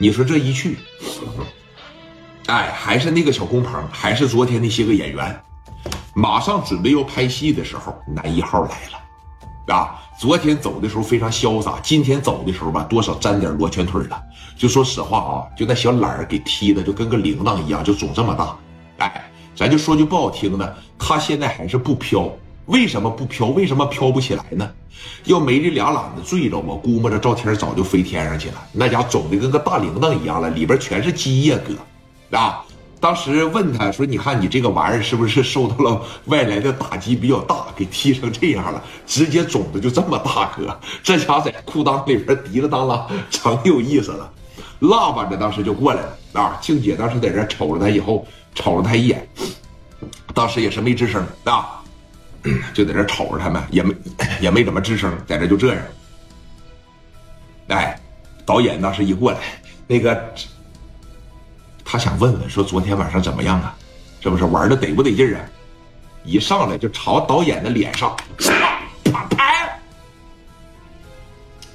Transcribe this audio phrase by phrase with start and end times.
[0.00, 0.78] 你说这一去，
[2.46, 5.40] 哎，还是那个小工棚，还是昨天那些个演员，
[6.14, 14.22] 马上准备要拍戏的时候，男一号来了，啊，昨天走的时候非常潇洒，今天走的时候吧，多少沾点罗圈腿了。
[14.56, 18.56] 就说实话啊，就那小懒儿给踢的就跟个铃铛一样，就肿这么大。
[18.98, 22.30] 哎，咱就说句不好听的，他现在还是不飘。
[22.66, 23.48] 为什么不飘？
[23.48, 24.70] 为什么飘不起来呢？
[25.24, 28.54] 要没这俩懒子坠着，我估摸着赵天早就飞天上去了。
[28.72, 32.64] 那家肿的跟个大铃铛一样了，里边全是积液，哥啊！
[33.00, 38.82] 当时问他说：“你看你这个玩意儿是不是受到了外来的打击比较大，给踢成这样了？
[39.06, 44.28] 直接肿的就这么大，哥，这家伙在裤裆里边滴了当啷，成有意思了。
[44.80, 46.58] 喇叭的当时就过来了啊！
[46.60, 49.28] 静姐当时在这瞅着他以后，瞅了他一眼，
[50.34, 51.74] 当时也是没吱声啊。”
[52.72, 53.94] 就在这瞅着他们，也没
[54.40, 55.82] 也没怎么吱声，在这就这样。
[57.68, 58.00] 哎，
[58.46, 59.38] 导演当时一过来，
[59.86, 60.34] 那个
[61.84, 63.76] 他想问问说昨天晚上怎么样啊？
[64.20, 65.40] 是不是玩的得不得劲啊？
[66.24, 68.16] 一上来就朝导演的脸上
[69.04, 69.80] 啪拍，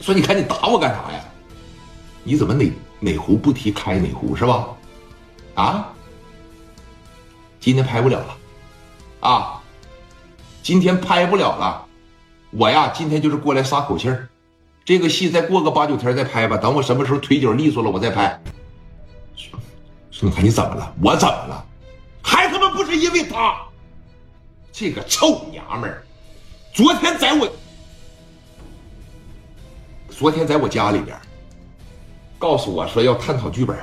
[0.02, 1.24] 说你看你打我干啥呀？
[2.24, 4.68] 你怎么哪哪壶不提开哪壶是吧？
[5.56, 5.90] 啊？
[7.60, 8.38] 今天拍不了了，
[9.22, 9.62] 啊？
[10.62, 11.83] 今天拍不了了，
[12.56, 14.30] 我呀，今天就是过来撒口气儿。
[14.86, 18.40] 这个戏再过个八九天再拍吧，等我什么时候腿脚利索了，我再拍。
[19.36, 19.60] 说，
[20.30, 20.94] 你看你怎么了？
[21.02, 21.66] 我怎么了？
[22.22, 23.58] 还他妈不是因为他，
[24.72, 26.04] 这个臭娘们儿，
[26.74, 27.52] 昨天在我，
[30.10, 31.18] 昨天在我家里边，
[32.38, 33.76] 告诉我说要探讨剧本，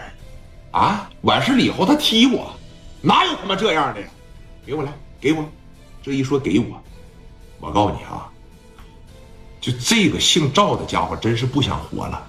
[0.70, 2.54] 啊，完事了以后他踢我，
[3.00, 4.00] 哪有他妈这样的？
[4.64, 5.44] 给我来，给我。
[6.02, 6.80] 这一说给我，
[7.58, 8.30] 我告诉你啊，
[9.60, 12.26] 就这个姓赵的家伙真是不想活了。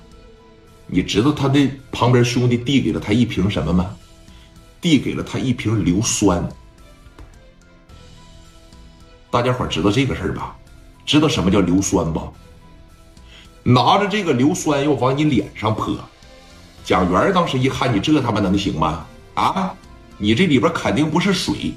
[0.88, 3.96] 你知道他的旁边兄弟递给了他一瓶什么吗？
[4.82, 6.48] 递给了他一瓶硫酸。
[9.30, 10.56] 大家伙知道这个事儿吧？
[11.06, 12.34] 知道什么叫硫酸不？
[13.64, 15.98] 拿着这个硫酸要往你脸上泼。
[16.84, 19.06] 蒋元当时一看，你这他妈能行吗？
[19.36, 19.74] 啊，
[20.18, 21.74] 你这里边肯定不是水。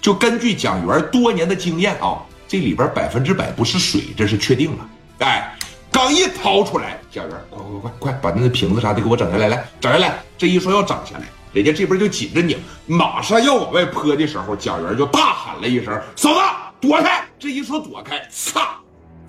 [0.00, 4.88] 就根据蒋元多年的经验啊，这里边百分之百不是水，这是确定了。
[5.18, 5.56] 哎，
[5.90, 10.18] 刚一掏出来，贾元，快快快快，把那瓶子啥的给我整下来，来整下来。
[10.36, 16.40] 这一说要整下来，人家这边就紧着拧，马上要往外泼的时候，蒋元就大喊了一声：“嫂子，
[16.80, 18.76] 躲开！”这一说躲开，擦，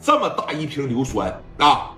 [0.01, 1.91] 这么大一瓶硫酸啊，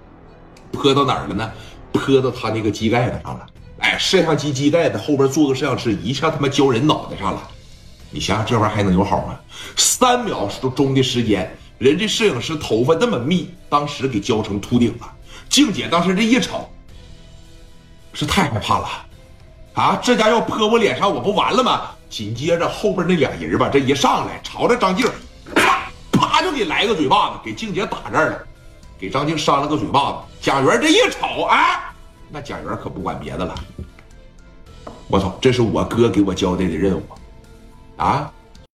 [0.72, 1.52] 泼到哪儿了呢？
[1.92, 3.48] 泼到他那个机盖子上了。
[3.80, 7.42] 哎，摄像机机盖子后边做个摄像师，一下他妈浇人脑袋上了。
[8.12, 9.40] 你想想这玩意儿还能有好吗？
[9.76, 15.12] 三秒钟的时间，人家摄影师头发那么密，当时给浇成秃顶了。
[15.48, 16.70] 静姐当时这一瞅，
[18.14, 18.88] 是太害怕了，
[19.74, 21.92] 啊，这家要泼我脸上，我不完了吗？
[22.10, 25.08] 紧接着后边那俩人吧，这一上来朝着张静，
[25.56, 28.40] 啪啪就给来个嘴巴子，给静姐打这儿了，
[29.00, 30.18] 给张静扇了个嘴巴子。
[30.42, 31.80] 贾元这一瞅，哎，
[32.30, 33.56] 那贾元可不管别的了，
[35.08, 37.04] 我操，这是我哥给我交代的任务。
[37.96, 38.32] 啊！